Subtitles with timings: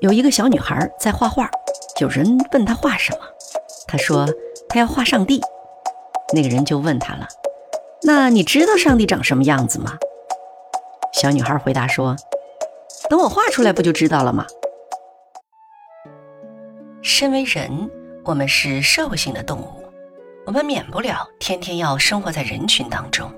[0.00, 1.50] 有一个小女孩在画画，
[2.00, 3.18] 有人问她画什么，
[3.88, 4.26] 她说
[4.68, 5.40] 她要画上帝。
[6.32, 7.26] 那个人就问她了
[8.04, 9.98] ：“那你知道上帝长什么样子吗？”
[11.12, 12.14] 小女孩回答说
[13.10, 14.46] ：“等我画出来不就知道了吗？”
[17.02, 17.90] 身为人，
[18.24, 19.82] 我们是社会性的动物，
[20.46, 23.32] 我们免不了天天要生活在人群当中，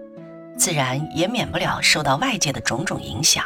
[0.59, 3.45] 自然也免不了受到外界的种种影响。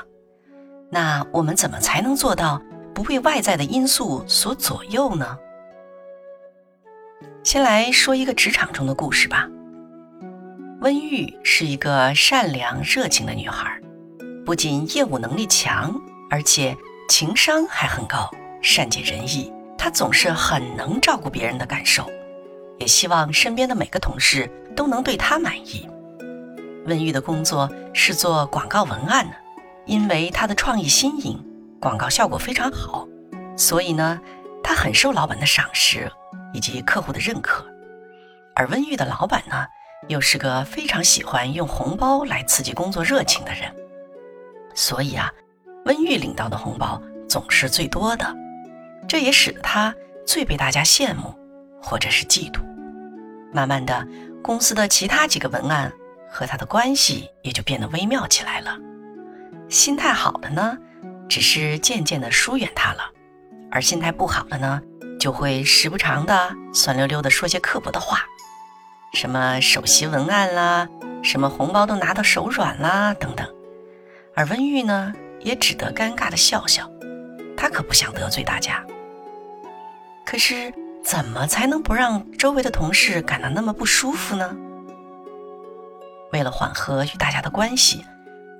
[0.91, 2.61] 那我们怎么才能做到？
[2.95, 5.37] 不被外在的因素所左右呢？
[7.43, 9.49] 先来说一个职场中的故事吧。
[10.81, 13.81] 温玉是一个善良热情的女孩，
[14.47, 16.77] 不仅业务能力强，而且
[17.09, 18.31] 情商还很高，
[18.63, 19.53] 善解人意。
[19.77, 22.09] 她总是很能照顾别人的感受，
[22.79, 25.87] 也希望身边的每个同事都能对她满意。
[26.87, 29.35] 温玉的工作是做广告文案的，
[29.85, 31.39] 因为她的创意新颖。
[31.85, 33.07] 广告效果非常好，
[33.59, 34.19] 所以呢，
[34.63, 36.11] 他很受老板的赏识
[36.55, 37.63] 以及客户的认可。
[38.55, 39.67] 而温玉的老板呢，
[40.09, 43.71] 又是个非常喜欢用红包来刺激工作热情的人，
[44.75, 45.31] 所以啊，
[45.85, 48.35] 温玉领到的红包总是最多的，
[49.07, 49.95] 这也使得他
[50.27, 51.39] 最被大家羡慕
[51.83, 52.61] 或者是嫉妒。
[53.53, 54.09] 慢慢的，
[54.43, 55.93] 公司的其他几个文案
[56.31, 58.75] 和他的关系也就变得微妙起来了。
[59.69, 60.79] 心态好的呢。
[61.35, 63.11] 只是渐渐的疏远他了，
[63.69, 64.81] 而心态不好的呢，
[65.19, 68.21] 就会时不常的酸溜溜的说些刻薄的话，
[69.15, 70.89] 什么首席文案啦，
[71.25, 73.45] 什么红包都拿到手软啦等等。
[74.37, 76.89] 而温玉呢，也只得尴尬的笑笑，
[77.57, 78.87] 他可不想得罪大家。
[80.25, 80.73] 可是
[81.03, 84.57] 怎么才能不让周围的同事感到那么不舒服呢？
[86.33, 88.05] 为了缓和与大家的关系，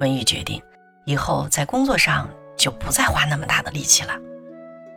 [0.01, 0.61] 温玉决定
[1.05, 2.29] 以后在工作上。
[2.65, 4.19] 就不再花那么大的力气了。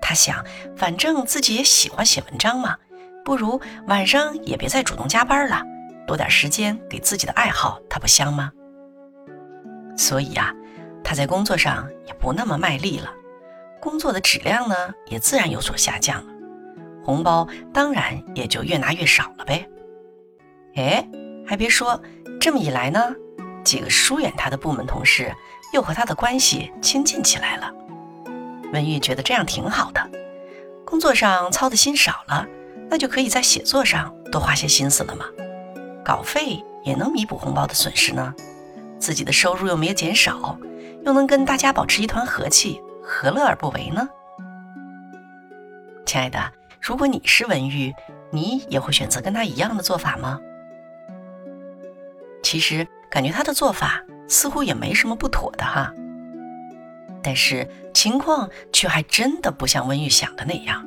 [0.02, 0.42] 他想，
[0.78, 2.78] 反正自己也喜欢写文章嘛，
[3.26, 5.62] 不如晚上也别再主动加班了，
[6.08, 8.54] 多点时间给自己的爱好，它不香吗？
[9.98, 10.56] 所以呀，
[11.04, 13.12] 他在工作上也不那么卖力了，
[13.82, 14.76] 工作的质量呢
[15.08, 16.34] 也自然有所下降了，
[17.04, 19.68] 红包当然也就越拿越少了呗。
[20.76, 21.06] 哎，
[21.46, 22.02] 还别说，
[22.40, 23.14] 这么一来呢，
[23.66, 25.36] 几个疏远他的部门同事。
[25.74, 27.72] 又和他的关系亲近起来了。
[28.74, 30.10] 文玉觉得这样挺好的，
[30.86, 32.46] 工作上操的心少了，
[32.90, 35.26] 那就可以在写作上多花些心思了嘛。
[36.04, 38.34] 稿费也能弥补红包的损失呢，
[39.00, 40.58] 自己的收入又没有减少，
[41.06, 44.08] 又能跟大家保持一团和气，何乐而不为呢？
[46.06, 46.40] 亲爱的，
[46.82, 47.94] 如果你是文玉，
[48.32, 50.40] 你也会选择跟他一样的做法吗？
[52.42, 54.04] 其实感觉他的做法。
[54.30, 55.94] 似乎也没什么不妥的哈，
[57.24, 60.86] 但是情况却还真的不像温玉想的那样。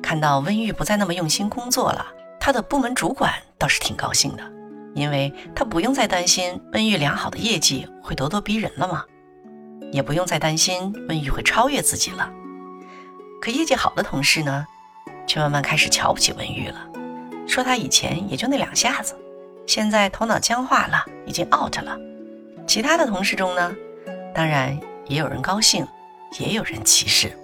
[0.00, 2.06] 看到温玉不再那么用心工作了，
[2.38, 4.44] 他的部门主管倒是挺高兴的，
[4.94, 9.04] 因为他不用再担心温玉良好的业绩会咄咄逼人了嘛，
[9.90, 12.30] 也不用再担心温玉会超越自己了。
[13.42, 14.64] 可业绩好的同事呢，
[15.26, 16.78] 却慢慢开始瞧不起温玉了，
[17.48, 19.16] 说他以前也就那两下子。
[19.66, 21.96] 现在头脑僵化了，已经 out 了。
[22.66, 23.74] 其他的同事中呢，
[24.34, 25.86] 当然也有人高兴，
[26.38, 27.36] 也有人歧视。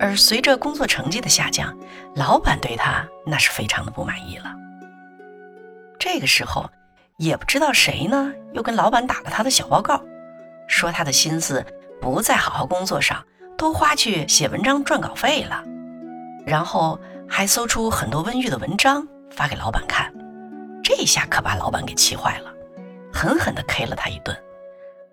[0.00, 1.76] 而随着工作成绩的下降，
[2.16, 4.52] 老板对他那是非常的不满意了。
[5.98, 6.68] 这个时候，
[7.16, 10.02] 也不知道谁呢，又跟老板打了他的小报告，
[10.66, 11.64] 说他的心思
[12.00, 13.24] 不在好好工作上，
[13.56, 15.62] 都花去写文章赚稿费了。
[16.44, 16.98] 然后
[17.28, 20.12] 还搜出很多温玉的文章发给老板看。
[20.84, 22.54] 这下可把老板给气坏了，
[23.10, 24.36] 狠狠地 K 了他一顿。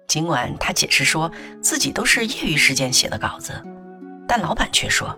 [0.06, 3.54] 尽管他解释说自己都是业余时间写的稿子，
[4.28, 5.18] 但老板却说：“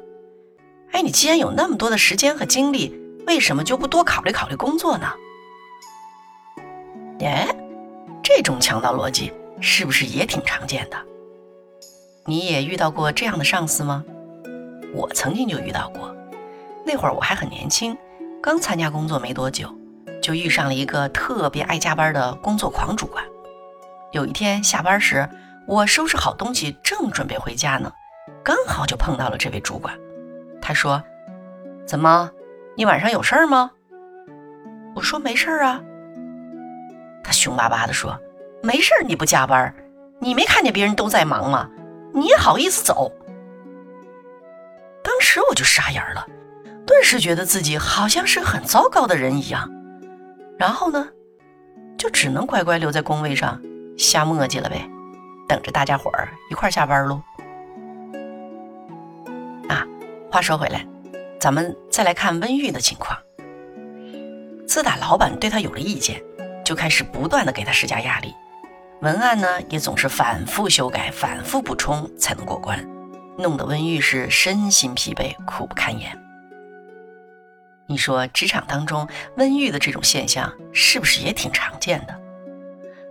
[0.94, 5.12] 哎，你既然有那么多的时间和精力，为什么就不多考虑考虑工作呢？”
[7.26, 7.48] 哎，
[8.22, 10.98] 这种强盗逻辑是不是也挺常见的？
[12.28, 14.06] 你也遇到过这样的上司吗？
[14.94, 16.16] 我曾经就遇到过，
[16.86, 17.98] 那会儿我还很年轻，
[18.40, 19.68] 刚参加工作没多久。
[20.24, 23.24] 就遇上了一个特别爱加班的工作狂主管。
[24.14, 25.30] 有一天下班时，
[25.68, 27.92] 我收拾好东西，正准备回家呢，
[28.42, 29.94] 刚好就碰到了这位主管。
[30.62, 31.04] 他说
[31.86, 32.32] ：“怎么，
[32.78, 33.70] 你晚上有事儿吗？”
[34.96, 35.82] 我说：“没事儿啊。”
[37.22, 38.18] 他凶巴巴地说
[38.64, 39.76] ：“没事儿，你不加班，
[40.20, 41.70] 你没看见别人都在忙吗？
[42.14, 43.12] 你也好意思走？”
[45.04, 46.26] 当时我就傻眼了，
[46.88, 49.70] 顿时觉得自己好像是很糟糕的人一样。
[50.58, 51.10] 然后呢，
[51.98, 53.62] 就只能乖乖留在工位上
[53.98, 54.90] 瞎磨叽了呗，
[55.48, 57.22] 等着大家伙儿一块儿下班喽。
[59.70, 59.86] 啊
[60.32, 60.86] 话说回来，
[61.40, 63.18] 咱们再来看温玉的情况。
[64.68, 66.24] 自打老板对他有了意见，
[66.64, 68.34] 就开始不断的给他施加压力，
[69.02, 72.84] 文案呢也总是反复修改、反复补充才能过关，
[73.38, 76.18] 弄得温玉是身心疲惫、苦不堪言。
[77.88, 79.08] 你说职场当中
[79.38, 82.20] 温玉的这种现象是不是也挺常见的？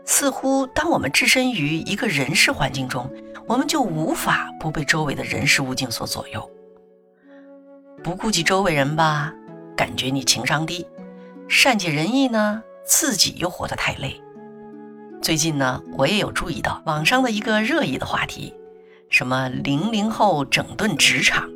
[0.04, 3.08] 似乎当我们置身于一个人事环境中，
[3.46, 6.50] 我们就无法不被周围的人事物境所左右。
[8.02, 9.32] 不顾及周围人吧，
[9.76, 10.84] 感觉你情商低；
[11.48, 14.20] 善解人意呢，自己又活得太累。
[15.20, 18.52] 最近呢，我也有注意到网上的一个热议的话题，
[19.08, 21.48] 什么零零后整顿职场，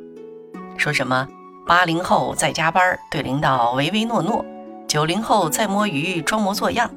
[0.77, 1.27] 说什么
[1.67, 4.45] 八零后在加班对领导唯唯诺诺，
[4.87, 6.89] 九零后在摸鱼装模作样，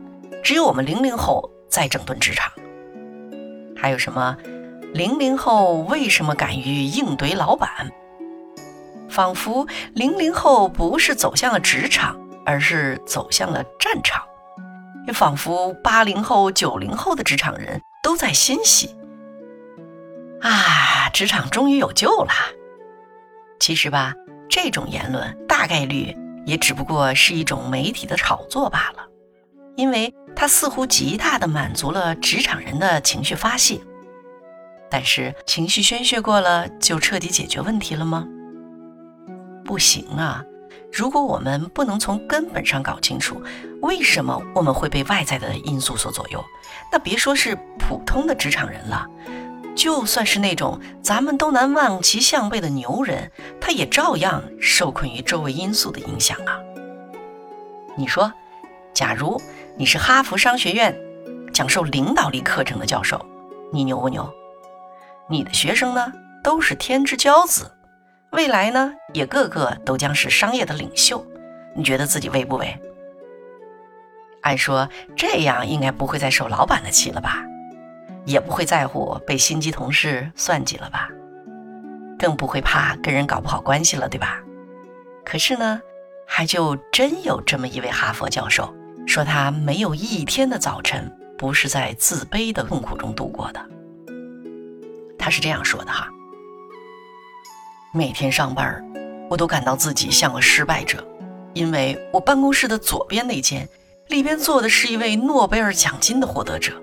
[0.45, 2.53] 只有我们零零后在整顿职场。
[3.77, 4.37] 还有什么
[4.95, 7.91] 零零后为什么敢于硬怼老板？
[9.09, 14.23] 仿佛零零后不是走向了职场，而是走向了战场；
[15.05, 18.95] 也仿佛八零后、九零后的职场人都在欣喜，
[20.43, 22.31] 啊，职场终于有救了。
[23.59, 24.15] 其实吧，
[24.51, 26.15] 这种言论大概率
[26.45, 29.07] 也只不过是一种媒体的炒作罢了，
[29.77, 33.81] 因为它似乎极大的满足了职场人的情绪发泄。
[34.91, 38.27] 但是，情绪宣泄过了，就彻底解决问题了吗？
[39.65, 40.45] 不行啊！
[40.93, 43.41] 如果我们不能从根本上搞清楚
[43.81, 46.45] 为什么我们会被外在的因素所左右，
[46.91, 49.07] 那别说是普通的职场人了，
[49.81, 56.61] 就算是那种咱们都难望其项背的牛人，他也照样受困于周围因素的影响啊！
[57.97, 58.31] 你说，
[58.93, 59.41] 假如
[59.79, 60.95] 你是哈佛商学院
[61.51, 63.25] 讲授领导力课程的教授，
[63.73, 64.31] 你牛不牛？
[65.31, 66.13] 你的学生呢，
[66.45, 67.73] 都是天之骄子。
[68.33, 71.25] 未来呢，也个个都将是商业的领袖，
[71.75, 72.79] 你觉得自己威不威？
[74.43, 77.43] 按说这样应该不会再受老板的气了吧，
[78.31, 81.09] 也不会在乎被心机同事算计了吧，
[82.17, 84.41] 更不会怕跟人搞不好关系了，对吧？
[85.25, 85.81] 可是呢，
[86.27, 88.73] 还就真有这么一位哈佛教授，
[89.07, 93.61] 说他没有一天的早晨不是在自卑的痛苦中度过的。
[95.19, 96.09] 他是这样说的哈。
[97.93, 98.81] 每天上班，
[99.29, 101.05] 我都感到自己像个失败者，
[101.53, 103.69] 因为我办公室的左边那间
[104.07, 106.81] 里边坐的是一位诺贝尔奖金的获得者，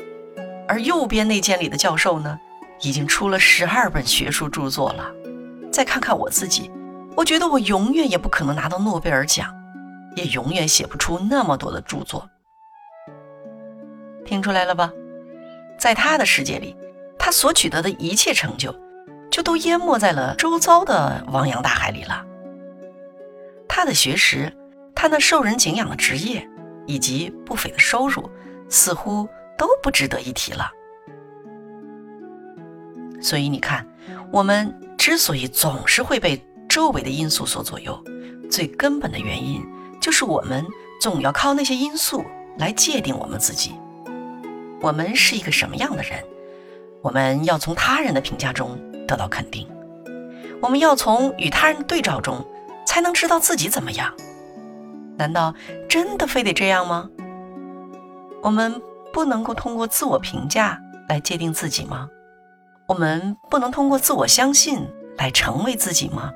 [0.68, 2.40] 而右边那间里的教授呢，
[2.82, 5.12] 已经出了十二本学术著作了。
[5.72, 6.72] 再看看我自己，
[7.16, 9.54] 我觉得我永远也不可能拿到诺贝尔奖，
[10.16, 12.30] 也永远写不出那么多的著作。
[14.26, 14.92] 听出来了吧？
[15.80, 16.76] 在他的世界里，
[17.18, 18.76] 他所取得的一切成就。
[19.30, 22.26] 就都淹没在了周遭的汪洋大海里了。
[23.68, 24.52] 他的学识，
[24.96, 26.48] 他那受人敬仰的职业，
[26.88, 28.28] 以及不菲的收入，
[28.68, 30.72] 似乎都不值得一提了。
[33.22, 33.86] 所以你看，
[34.32, 38.02] 我们之所以总是会被周围的因素所左右，
[38.50, 39.66] 最根本的原因
[40.00, 40.66] 就是我们
[41.02, 42.24] 总要靠那些因素
[42.58, 43.74] 来界定我们自己。
[44.82, 46.24] 我们是一个什么样的人？
[47.02, 48.78] 我们要从他人的评价中。
[49.08, 49.66] 得到肯定，
[50.62, 52.46] 我们要从与他人对照中
[52.86, 54.14] 才能知道自己怎么样。
[55.18, 55.56] 难道
[55.88, 57.10] 真的非得这样吗？
[58.42, 62.10] 我们不能够通过自我评价来界定自己吗？
[62.88, 64.88] 我们不能通过自我相信
[65.18, 66.32] 来成为自己吗？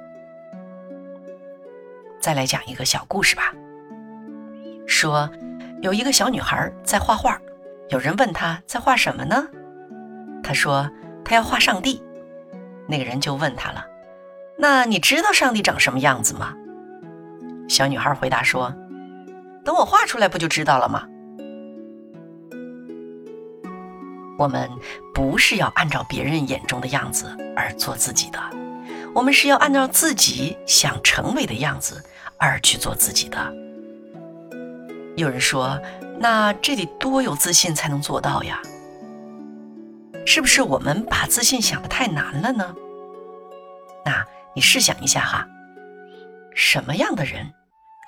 [2.20, 3.54] 再来讲一个小故事吧。
[4.86, 5.30] 说
[5.82, 7.40] 有一个小女孩在画画，
[7.90, 9.48] 有人问她在画什么呢？
[10.44, 10.90] 她说
[11.24, 12.04] 她要画上帝。
[12.88, 13.86] 那个人就问她了
[14.60, 16.54] ：“那你知道上帝长什么样子吗？”
[17.70, 18.75] 小女孩回答说
[19.63, 21.08] ：“等我画出来不就知道了吗？”
[24.41, 24.67] 我们
[25.13, 28.39] 不是要按照别人眼中的样子而做自己的，
[29.13, 32.03] 我们是要按照自己想成为的样子
[32.39, 33.38] 而去做自己的。
[35.15, 35.79] 有人说
[36.17, 38.60] ：“那这得多有自信才能做到呀？”
[40.25, 42.74] 是不是我们把自信想的太难了呢？
[44.03, 45.48] 那你试想一下哈，
[46.55, 47.53] 什么样的人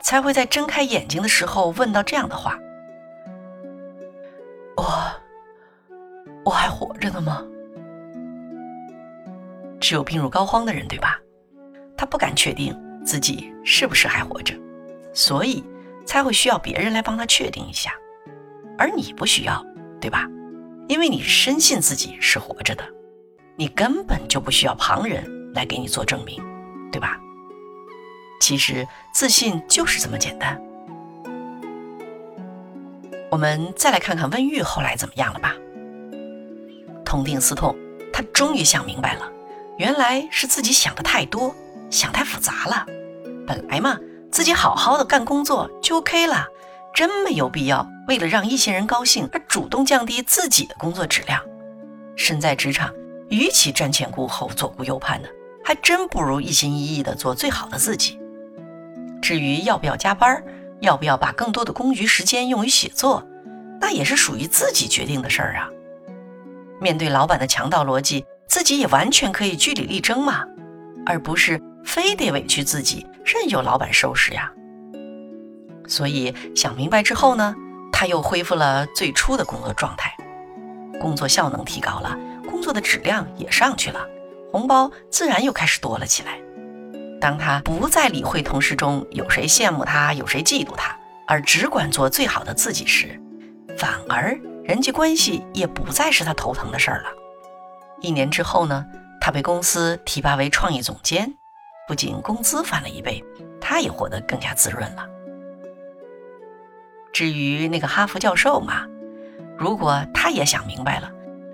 [0.01, 2.57] 才会在睁开眼睛的时候问到这样的话？
[4.75, 5.21] 我
[6.45, 7.43] 我还活着呢吗？
[9.79, 11.19] 只有病入膏肓的人，对吧？
[11.97, 14.53] 他不敢确定自己是不是还活着，
[15.13, 15.63] 所以
[16.05, 17.93] 才会需要别人来帮他确定一下，
[18.77, 19.65] 而你不需要，
[20.00, 20.27] 对吧？
[20.88, 22.83] 因为你深信自己是活着的，
[23.55, 26.41] 你根本就不需要旁人来给你做证明，
[26.91, 27.19] 对吧？
[28.41, 30.62] 其实自信就是这么简单。
[33.31, 35.55] 我们再来看看温玉后来怎么样了吧。
[37.13, 37.75] 痛定思痛，
[38.12, 39.32] 他终于想明白了，
[39.77, 41.53] 原来是自己想的太多，
[41.91, 42.88] 想太复杂了。
[43.46, 44.00] 本来嘛，
[44.32, 46.48] 自己好好的干工作就 OK 了，
[46.91, 51.39] 真没有必要为了让一些人高兴而主动降低自己的工作质量。
[52.15, 52.91] 身在职场，
[53.29, 55.29] 与其瞻前顾后、左顾右盼的，
[55.63, 58.20] 还真不如一心一意的做最好的自己。
[59.22, 60.43] 至于要不要加班，
[60.79, 63.24] 要不要把更多的空余时间用于写作，
[63.79, 65.70] 那也是属于自己决定的事儿啊。
[66.83, 70.43] 面对老板的强盗逻辑，自己也完全可以据理力争嘛，
[71.05, 74.51] 而不是非得委屈自己，任由老板收拾呀。
[75.87, 77.55] 所以想明白之后呢，
[77.89, 80.13] 他又恢复了最初的工作状态，
[80.99, 84.05] 工作效能提高了，工作的质量也上去了，
[84.51, 86.37] 红包自然又开始多了起来。
[87.21, 90.93] 当他不再理会同事中有谁羡慕他，有谁嫉妒他，
[91.25, 93.17] 而只管做最好的自己时，
[93.77, 97.10] 反而人际关系也不再是他头疼的事儿了。
[98.01, 98.86] 一年之后呢，
[99.20, 101.34] 他被公司提拔为创意总监，
[101.88, 103.24] 不仅工资翻了一倍，
[103.60, 105.05] 他也活得更加滋润了。
[107.12, 108.86] 至于那个哈佛教授嘛，
[109.58, 111.12] 如果他也想明白了，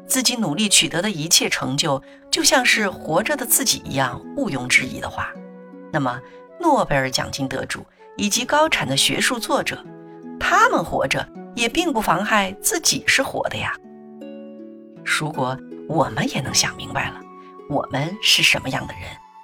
[0.08, 2.02] 自己努力取得的一切成就，
[2.32, 5.34] 就像是活着的自己一样毋庸置疑的话，
[5.92, 6.20] 那么，
[6.60, 7.86] 诺贝尔奖金得主
[8.18, 9.84] 以及高产的学术作者，
[10.40, 13.74] 他们活着也并不妨害自己是活的呀。
[15.04, 17.20] 如果我们也能想明白了，
[17.70, 19.04] 我们是什么样的人，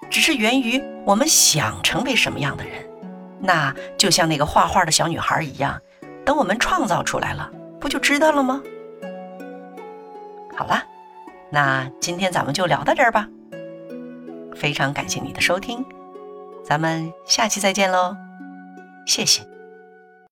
[0.09, 2.73] 只是源于我们想成为什么样的人，
[3.39, 5.79] 那就像那个画画的小女孩一样，
[6.23, 8.61] 等我们创造出来了，不就知道了吗？
[10.55, 10.83] 好了，
[11.49, 13.27] 那今天咱们就聊到这儿吧。
[14.55, 15.85] 非常感谢你的收听。
[16.63, 18.15] 咱们下期再见喽，
[19.05, 19.54] 谢谢。